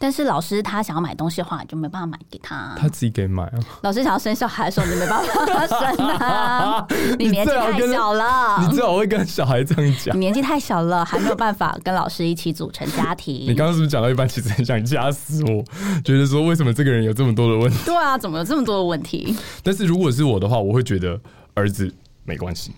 [0.00, 2.72] 但是老师他想要买东西的话，就没办法买给他。
[2.78, 3.58] 他自己给买啊。
[3.82, 6.86] 老师想要生小孩的时候，你没办法生啊。
[7.18, 8.58] 你年纪太小了。
[8.60, 10.14] 你最好会跟小孩这样讲。
[10.14, 13.34] 你年纪太小了，还没有办法跟老师一起组成家庭。
[13.40, 15.64] 你刚刚是不是讲到一半，其实很想掐死我？
[16.04, 17.78] 觉得说为什么这个人有这么多的问题？
[17.84, 19.36] 对啊，怎么有这么多的问题？
[19.64, 21.20] 但是如果是我的话，我会觉得
[21.54, 21.92] 儿子
[22.24, 22.70] 没关系，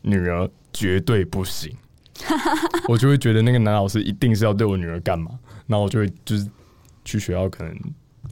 [0.00, 1.70] 女儿绝对不行。
[2.88, 5.32] 我就会觉得那个男老师一定是要对我女儿干嘛，
[5.66, 6.48] 然后我就会就是。
[7.04, 7.72] 去学校可能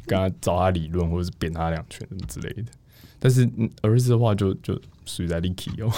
[0.06, 2.70] 跟他找他理论，或者是扁他两拳什么之类的。
[3.18, 3.48] 但是
[3.82, 5.92] 儿子的话，就就属于在 Licky 哦。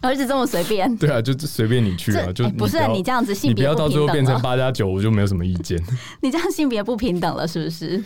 [0.00, 0.94] 儿子这么随便？
[0.98, 5.80] 对啊，就随便你去啊，就不是你这样子性别，你不要到最后变成八加九，我就没有什么意见。
[6.22, 8.02] 你这样性别不平等了，是不是？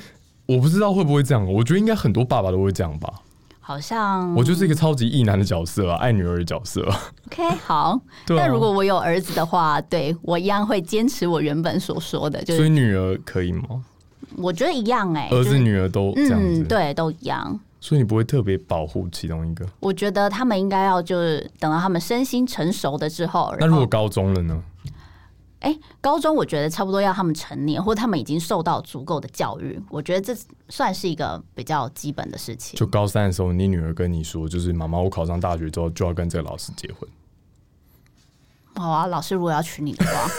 [0.46, 3.12] 我不知道会不会这样，我觉得应该很多爸爸都会这样吧。
[3.61, 6.83] 好像我就是一个超级异男的角色啊，爱女儿的角色。
[7.26, 8.00] OK，好。
[8.29, 13.85] 那如果我有儿子的话，对我一样会坚持我原本所说的，就是所以女儿可以吗？
[14.37, 17.59] 我觉得一样哎，儿子女儿都这样子，对，都一样。
[17.81, 19.64] 所以你不会特别保护其中一个？
[19.81, 23.55] 我觉得他们应该要就是等到他们身心成熟的之后。
[23.61, 24.62] 那如果高中了呢？
[25.61, 29.81] 哎，高中我觉得差不多要他们成年，或他们已经受到足够的教育。
[29.88, 30.37] 我觉得这
[30.68, 32.77] 算是一个比较基本的事情。
[32.79, 37.09] 就高三的时候，你女儿跟你说，就是妈妈，我考上大学之后就要跟这个老师结婚。
[38.77, 40.31] 好啊，老师如果要娶你的话。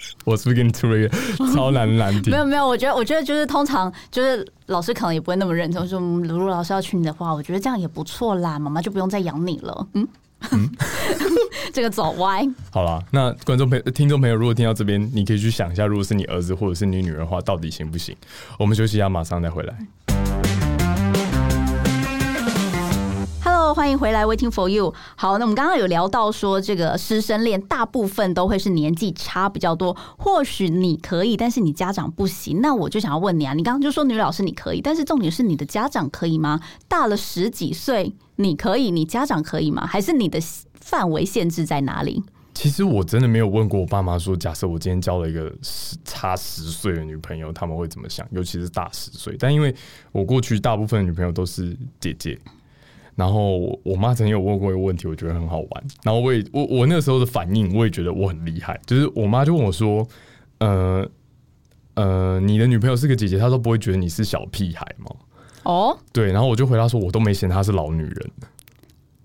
[0.24, 1.08] 我是不是给你出了一个
[1.54, 2.30] 超难难题？
[2.30, 9.86] 没有没有，我觉得我觉得就是通常就是老师可能也不会那么认真说，如果老师要娶你的话，我觉得这样也不错啦，妈妈就不用再养你了。
[9.94, 10.06] 嗯
[10.52, 10.70] 嗯，
[11.74, 12.46] 这个走歪。
[12.70, 18.14] 好了，那观众朋听众朋友，如果听到这边，你可以去想一下，如果是你儿子或者是你女儿的话，到底行不行？
[18.56, 19.74] 我们休息一下，马上再回来。
[23.78, 24.92] 欢迎回来，Waiting for you。
[25.14, 29.96] 好，那我们刚刚有聊到说，这个师生恋大部分都会是年纪差比较多。
[30.16, 32.60] 或许你可以，但是你家长不行。
[32.60, 36.58] 那我就想要问你啊，你刚刚就说女老师你可以，但是重点是你的家长可以吗？
[36.88, 39.86] 大了十几岁你可以，你家长可以吗？
[39.86, 40.40] 还是你的
[40.80, 42.24] 范围限制在哪里？
[42.54, 48.26] 其实我真的没有问过我爸妈说，假设我今天交了一个十差十岁的女朋友，他们会怎么想？
[48.32, 49.36] 尤其是大十岁。
[49.38, 49.72] 但因为
[50.10, 52.36] 我过去大部分女朋友都是姐姐。
[53.18, 55.84] 然后我妈曾经有问过一个问题，我觉得很好玩。
[56.04, 58.80] 然后我也我我那个时候的反应，我也觉得我很厉害。
[58.86, 60.06] 就是我妈就问我说
[60.60, 61.04] ：“呃
[61.94, 65.10] 呃，你的女朋友是个姐姐，她都不会觉得你是小屁孩吗？”
[65.64, 66.30] 哦，对。
[66.30, 68.30] 然后我就回答说：“我都没嫌她是老女人。”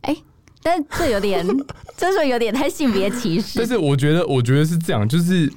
[0.02, 0.18] 哎，
[0.64, 1.46] 但这有点，
[1.96, 3.60] 这是有点太性别歧视。
[3.60, 5.54] 但是我觉得，我觉得是这样，就是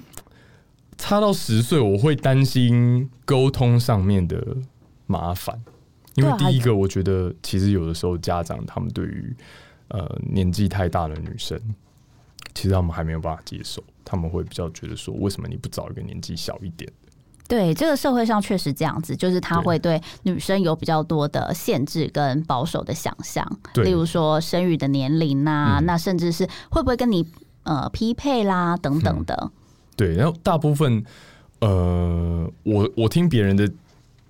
[0.99, 4.59] 差到十岁，我会担心沟通上面的
[5.07, 5.59] 麻烦。
[6.17, 9.37] 因为第一个，我觉得其实有的时候家长他们对于
[9.89, 11.61] 呃年纪太大的女生，
[12.55, 17.13] 其实他们还没有办法接受，他们会比较觉得说，为什么你不找一个年纪小一点的？
[17.49, 27.25] 对，这个社会上确实这样子，就是他会对女生有比较多的限制跟保守的想象，例如说生育的年龄呐，那甚至是会不会跟你
[27.65, 29.51] 呃匹配啦等等的。
[29.95, 31.05] 对，然后大部分
[31.61, 33.71] 呃，我我听别人的。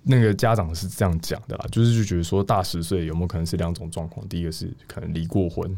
[0.07, 4.27] 那个家长是这样讲的啦，就是就觉得说大十岁有没有可能是两种状况？
[4.27, 5.69] 第一个是可能离过婚，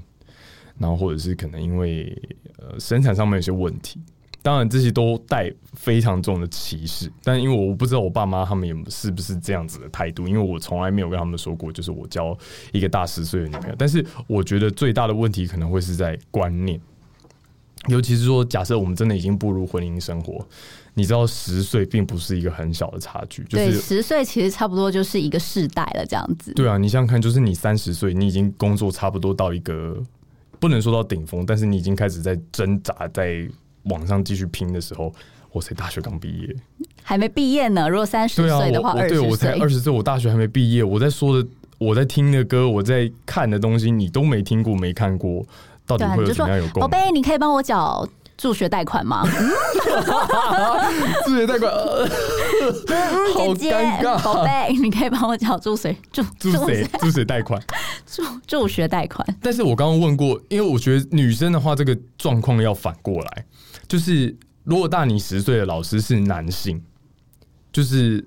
[0.77, 2.15] 然后或者是可能因为
[2.57, 3.99] 呃生产上面有些问题。
[4.41, 12.35] 当然这些都带非常重的歧视，但因为我不知道我爸妈他们有是不是这样子的态度，因为我从来没有跟他们说过，就是我交
[12.71, 13.75] 一个大十岁的女朋友。
[13.77, 16.79] 但是我觉得最大的问题可能会是在观念，
[17.87, 20.47] 尤其是说假设我们真的已经步入婚姻生活。
[20.93, 26.51] 你知道十岁并不是一个很小的差距，就是，十岁其实差不多就是一个世代了，这样子。
[26.53, 29.97] 对啊，你想想看，就是你三十岁，你已经工作差不多到一个
[30.59, 33.47] 不能说到顶峰，但是你已经开始在挣扎，在
[33.83, 35.13] 网上继续拼的时候，
[35.51, 36.55] 我才大学刚毕业，
[37.01, 37.87] 还没毕业呢。
[37.87, 41.47] 如果三十岁的话，对我才二十岁，我大学还没毕业，我在说的，
[41.77, 45.45] 我在听的歌，我在看的东西，你都没听过、没看过，
[45.85, 46.81] 到底会有什么样有共鸣？
[46.81, 48.07] 宝贝，你可以帮我缴
[48.39, 49.27] 助学贷款吗？
[51.25, 52.07] 助学贷款，呃
[53.35, 56.87] 好尴，尬宝贝， 你可以帮我缴助学助助学？
[56.99, 57.61] 助学贷款？
[58.05, 59.27] 助助学贷款？
[59.41, 63.45] 但是我刚刚问过，因为我觉得女生的话，这个状况要反过来，
[63.89, 66.81] 就是如果大你十岁的老师是男性，
[67.73, 68.25] 就是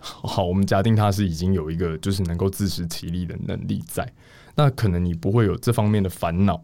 [0.00, 4.12] 好，我们假定他是已经有一个就是能够自食其力的能力在，
[4.56, 6.60] 那可能你不会有这方面的烦恼。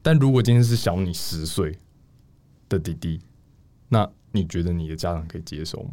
[0.00, 1.76] 但如果今天是小你十岁
[2.68, 3.20] 的弟弟，
[3.88, 5.90] 那你觉得你的家长可以接受吗？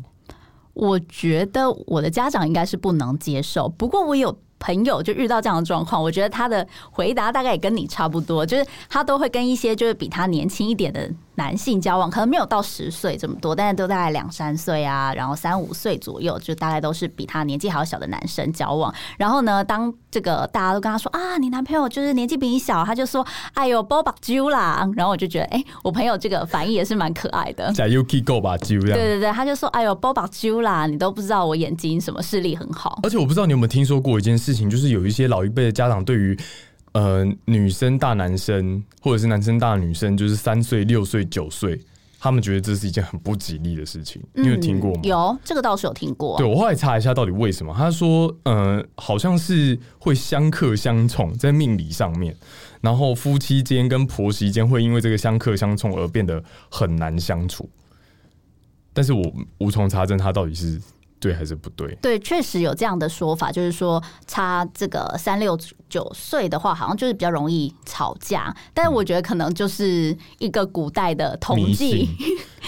[0.74, 18.93] 我觉得我的家长应该是不能接受，不过我有朋友就遇到这样的状况，我觉得他的回答大概也跟你差不多，就是他都会跟一些就是比他年轻一点的男性交往，可能没有到十岁这么多，但是都大概两三岁啊，然后三五岁左右，就大概都是比他年纪还要小的男生交往。
[19.17, 27.72] 然后呢，当这个大家都跟他说啊，你男朋友就是年纪比你小，他就说哎呦波把揪啦，然后我就觉得哎、我朋友这个反应也是蛮可爱的。
[27.74, 28.98] 假 Yuki 够吧，就这样。
[28.98, 33.00] 对对对，他就说：“哎呦，波把揪啦，你都不知道我眼睛什么视力很好。
[33.04, 36.38] 而且我不知道你有没有听说过一件事情，就是有一些老一辈的家长对于
[36.94, 41.80] 呃女生大男生，或者是男生大女生，就是三岁、六岁、九岁，
[42.20, 44.22] 他们觉得这是一件很不吉利的事情。
[44.34, 45.02] 你有听过吗？
[45.04, 46.38] 嗯有，这个倒是有听过。
[46.38, 47.74] 对我后来查一下，到底为什么？
[47.78, 52.36] 他说，呃，好像是会相克相冲，在命理上面，
[52.82, 57.70] 然后夫妻间跟婆媳间会因为这个相克相冲而变得很难相处。
[58.94, 60.80] 但是我无从查证他到底是
[61.24, 61.98] 对还是不对。
[62.02, 65.58] 对，确实有这样的说法，就是说差这个三六
[65.88, 68.54] 九岁的话，好像就是比较容易吵架。
[68.74, 72.10] 但是我觉得可能就是一个古代的统迷计信，，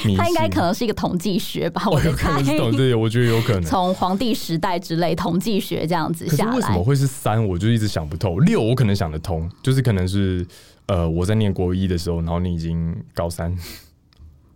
[0.05, 2.45] 迷 它应该可能是一个统计学吧， 我有可猜能。
[2.45, 3.63] 是懂，对，我觉得有可能。
[3.69, 7.45] 从皇帝时代之类统计学这样子下来，为什么会是三？
[7.45, 8.39] 我就一直想不透。
[8.39, 10.45] 六我可能想得通，就是可能是
[10.85, 13.53] 呃我在念国一的时候，然后你已经高三，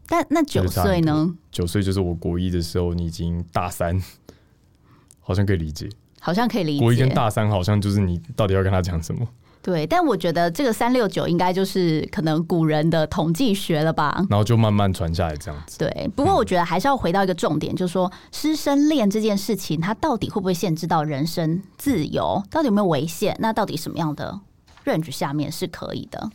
[0.10, 1.34] 但那九岁呢？
[1.52, 4.02] 九岁就是我国一的时候，你已经大三，
[5.22, 5.88] 好像可以理解。
[6.22, 6.80] 好像可以理解。
[6.80, 9.26] 国一跟大三好像就是你到底要跟他讲什么，
[9.62, 14.26] 对，但我觉得这个三六九应该就是可能古人的统计学了吧。
[14.30, 15.78] 然后就慢慢传下来这样子。
[15.78, 22.44] 对，不过我觉得还是要回到一个重点，就是说师生恋这件事情，它到底会不会限制到人身自由？
[22.50, 23.34] 到底有没有违宪？
[23.40, 24.38] 那到底什么样的
[24.84, 26.30] range 下面是可以的？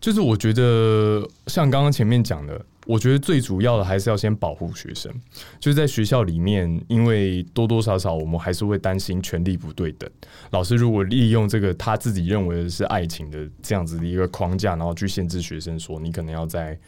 [0.00, 5.12] 就是我觉得像刚刚前面讲的，我觉得最主要的还是要先保护学生。
[5.60, 10.10] 就是在学校里面，因为多多少少我们还是会担心权力不对等。
[10.52, 16.78] 老师如果利用这个他自己认为的是爱情的这样子的一个框架，然后去限制学生说你可能要在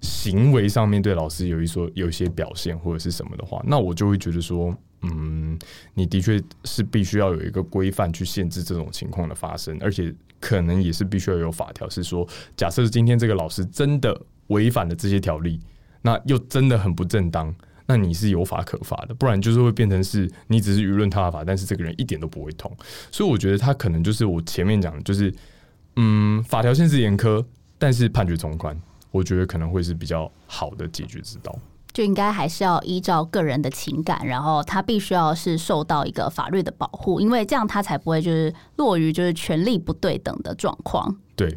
[0.00, 5.58] 行为上面对老师有一说有一些表现或者是什么的话，那我就会觉得说，嗯，
[5.92, 12.24] 你的确是必须要有一个规范去限制这种情况的发生，而且可能也是必须要有法条，是说，
[12.56, 14.16] 假设今天这个老师真的
[14.48, 15.60] 违反了这些条例，
[16.02, 17.54] 那又真的很不正当。
[17.86, 22.70] 那你是有法可罚的，不然就是会变成是你只是舆论他法，但是这个人一点都不会痛。
[23.10, 25.34] 所以我觉得他可能就是我前面讲的，就是
[25.96, 27.42] 嗯，法条限制严苛，
[27.78, 28.78] 但是判决从宽，
[29.10, 31.58] 我觉得可能会是比较好的解决之道。
[31.94, 41.16] 就应该还是要依照个人的情感，然后他必须要是受到一个法律的保护，因为这样他才不会就是落于就是权力不对等的状况。
[41.34, 41.52] 对，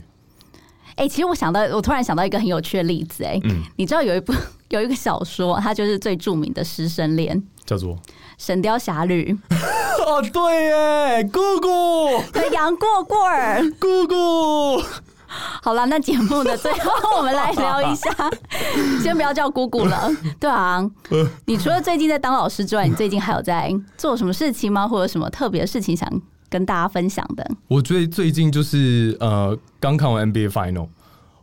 [0.96, 4.34] 哎、其实我想到，我突然想到一个很有趣的例子、哎、嗯，你知道有一部
[4.70, 7.98] 有一个小说，它就是最著名的师生恋《叫做
[8.38, 9.38] 神雕侠侣》，
[10.06, 13.62] 哦，对耶，姑姑，对杨过过儿。
[13.80, 14.82] 姑姑，
[15.62, 18.10] 好了，那节目的最后，我们来聊一下，
[19.02, 20.10] 先不要叫姑姑了。
[20.40, 20.84] 对啊，
[21.46, 24.88] 你除了最近在当老师之外，你最近还有在做什么事情吗？
[24.88, 26.10] 或者什么特别的事情想
[26.52, 27.50] 跟大家分享的？
[27.68, 30.88] 我最最近就是呃，刚看完 NBA Final，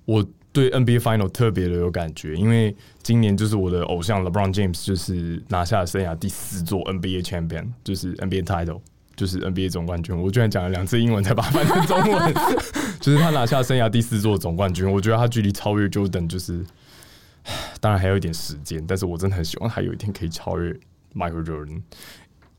[0.05, 8.81] 我对 NBA Final 特别的有感觉，因为今年就是我的偶像 LeBron James 就是拿下了生涯第四座 NBA Champion，就是 NBA Title。
[9.17, 12.35] 就是 NBA 总冠军，我居然讲了两次英文才把它翻成中文。
[13.03, 16.65] 就是他拿下生涯第四座总冠军，我觉得他距离超越 Jordan 就是，
[17.81, 20.73] 当然还有一点时间，但是我真的很希望他有一天可以超越
[21.17, 21.83] Michael Jordan。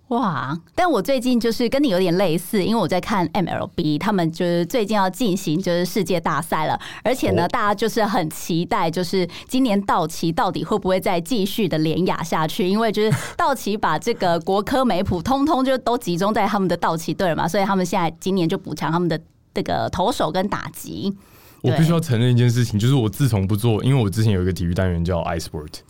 [0.10, 0.57] 哇！
[0.76, 12.68] 但我最近就是跟你有点类似，因为我在看 MLB，他们就是最近要进行就是世界大赛了，而且呢，哦大家就是很期待，就是今年道奇到底会不会再继续的连压下去？
[12.68, 19.20] 因为就是道奇把这个国科美普通通就都集中在他们的道奇队了嘛，所以他们现在今年就补强他们的
[19.53, 21.16] 这个投手跟打击。
[21.62, 25.82] 我必须要承认一件事情，就是我自从不做，因为我之前有一个体育单元叫 iSport，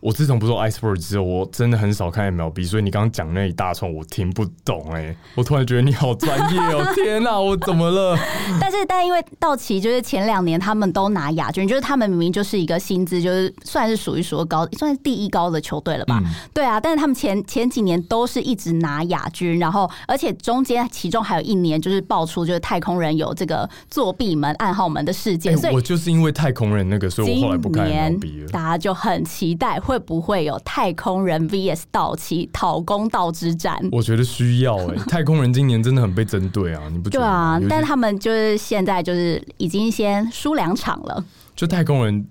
[0.00, 6.86] 我自从不做 Iceberg 之后，我真的很少看 MLB，所以你刚刚讲那一大串我听不懂哎、我突然觉得你好专业哦！
[6.94, 8.16] 天哪、我怎么了？
[8.60, 16.22] 但是，但因为道奇就是前两年他们都拿亚军，就是他们明明就是一个薪资就是算是数一数二高，算是第一高的球队了吧？
[16.52, 28.48] 对啊，但是他们前前几年都是一直拿亚军，然后而且中间其中还有一年就是爆出就是太空人有这个作弊门、暗号门的事件，哎所以我就是因为太空人那个，所以我后来不看 MLB 了。
[28.48, 33.78] 大家就很期待会不会有太空人 VS 道奇讨公道之战。
[33.92, 37.54] 我觉得需要哎、 太空人今年真的很被针对啊，你不觉对得吗？
[37.54, 41.24] 尤，其啊但他们就是现在就是已经先输两场了，
[41.54, 42.26] 就太空人，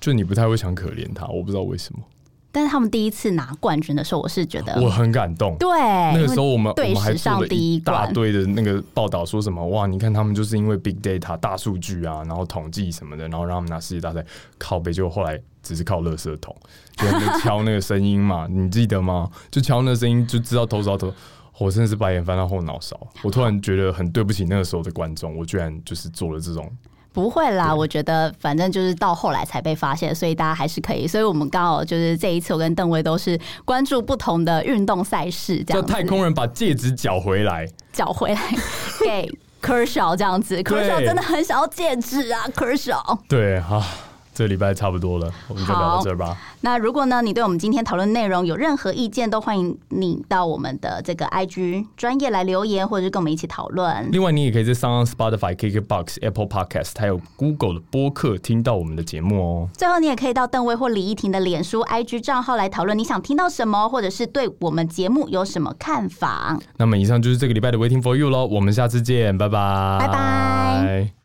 [0.00, 2.00] 就你不太会想可怜他，我不知道为什么，
[2.52, 5.56] 但是他们第一次拿冠军的时候，我是觉得我很感动。
[5.58, 5.68] 对
[6.14, 14.24] 那个时候我们我队们还史上第一大冠，堆的那个报道，说什么哇，你看他们就是因为 big data 大数据啊，然后统计什么的，然后让他们拿世界大赛
[14.56, 15.38] 靠背，结果后来
[15.68, 16.56] 只是靠垃圾桶，
[16.96, 17.06] 就
[17.40, 19.28] 敲那个声音嘛， 你记得吗？
[19.50, 21.12] 就敲那个声音就知道投手要投。
[21.58, 26.70] 我真的是白眼翻到后脑勺，我突然觉得很对不起那个时候的观众，我居然就是做了这种
[27.12, 31.04] 不会啦，我觉得反正就是到后来才被发现，所以大家还是可以。
[31.06, 37.66] 所以我们刚好就是这一次，我跟邓威都是关注不同的运动赛事，这叫样子太空人把戒指缴回来。
[37.92, 38.40] 缴回来
[39.04, 39.28] 给
[39.60, 40.56] 科少这样子。
[40.62, 43.18] Kershaw 真的很想要戒指啊，，Kershaw。
[43.28, 43.84] 对啊，
[44.38, 46.36] 这礼拜差不多了，我们就聊到好这儿吧。
[46.60, 54.08] 那如果呢，你对我们今天讨论内容有任何意见，都欢迎你到我们的这个 IG 专业来留言，或者是跟我们一起讨论。
[54.12, 59.68] 另外，你也可以在 Sound Spotify、KKBox、Apple Podcast 还有 Google 的播客听到我们的节目哦。
[59.72, 66.56] 最后，你也可以到邓威或李依婷的脸书、IG 账号来讨论你想听到什么，或者是对我们节目有什么看法。
[66.76, 71.10] 那么，以上就是这个礼拜的 Waiting for You 喽，我们下次见，拜拜，拜拜。